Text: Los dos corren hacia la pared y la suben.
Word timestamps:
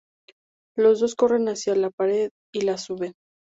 Los 0.75 0.99
dos 0.99 1.13
corren 1.13 1.45
hacia 1.47 1.75
la 1.75 1.91
pared 1.91 2.31
y 2.51 2.61
la 2.61 2.79
suben. 2.79 3.13